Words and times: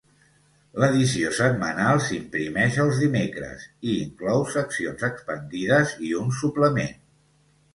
L'edició 0.83 1.33
setmanal 1.39 2.01
s'imprimeix 2.05 2.79
els 2.85 3.01
dimecres, 3.03 3.67
i 3.91 3.99
inclou 4.07 4.47
seccions 4.55 5.05
expandides 5.11 5.97
i 6.09 6.19
un 6.23 6.35
suplement. 6.41 6.99